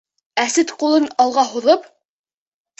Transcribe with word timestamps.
Асет 0.43 0.73
ҡулын 0.79 1.05
алға 1.27 1.45
һуҙып: 1.53 1.89